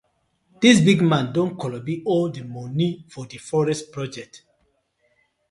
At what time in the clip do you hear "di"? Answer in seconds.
2.35-2.41, 3.31-3.37